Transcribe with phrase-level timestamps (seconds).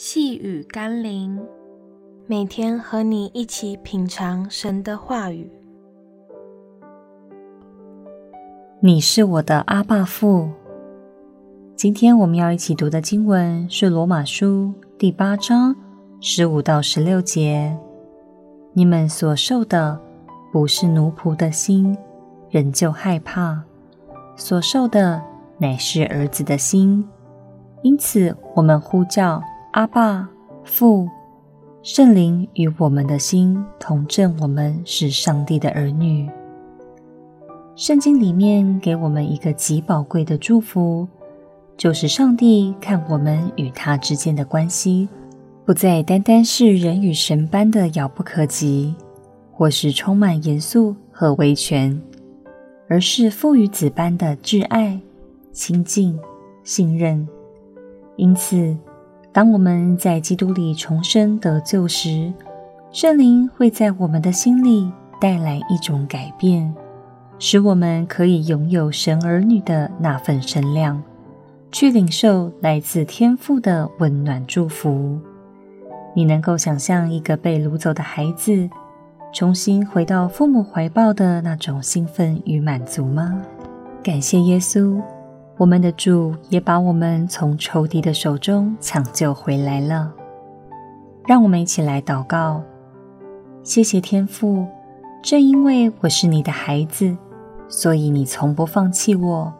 [0.00, 1.44] 细雨甘霖，
[2.28, 5.50] 每天和你一起品尝神的话语。
[8.78, 10.48] 你是我的阿爸父。
[11.74, 15.74] 今天我们要一起读的经文是罗马书第八章
[16.20, 17.76] 十五到十六节。
[18.74, 20.00] 你们所受的
[20.52, 21.98] 不是奴仆的心，
[22.50, 23.64] 仍旧害怕；
[24.36, 25.20] 所受的
[25.58, 27.04] 乃是儿子的心。
[27.82, 29.42] 因此，我们呼叫。
[29.72, 30.26] 阿爸
[30.64, 31.06] 父，
[31.82, 36.26] 圣灵与我们的心同证，我们是上帝的儿女。
[37.76, 41.06] 圣经里面给我们一个极宝贵的祝福，
[41.76, 45.06] 就是上帝看我们与他之间的关系，
[45.66, 48.94] 不再单单是人与神般的遥不可及，
[49.52, 52.00] 或是充满严肃和威权，
[52.88, 54.98] 而是父与子般的挚爱、
[55.52, 56.18] 亲近、
[56.64, 57.28] 信任。
[58.16, 58.76] 因此，
[59.38, 62.32] 当我们在基督里重生得救时，
[62.90, 64.90] 圣灵会在我们的心里
[65.20, 66.74] 带来一种改变，
[67.38, 71.00] 使我们可以拥有神儿女的那份身量，
[71.70, 75.16] 去领受来自天父的温暖祝福。
[76.16, 78.68] 你能够想象一个被掳走的孩子
[79.32, 83.40] 重新回到父母怀抱的那种兴奋与满足吗？
[84.02, 85.00] 感谢耶稣。
[85.58, 90.12] 我们的主也把我们从仇敌的手中抢救回来了。
[91.26, 92.62] 让我们一起来祷告：
[93.64, 94.64] 谢谢天父，
[95.20, 97.14] 正因为我是你的孩子，
[97.68, 99.52] 所以你从不放弃我，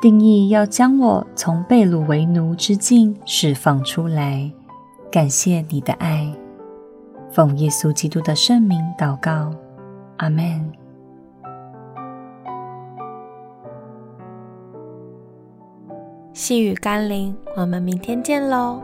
[0.00, 4.50] 定义要将我从被掳为奴之境释放出来。
[5.12, 6.34] 感谢你的爱，
[7.30, 9.52] 奉耶稣基督的圣名祷告，
[10.16, 10.87] 阿门。
[16.38, 18.80] 细雨甘霖，我们明天见喽。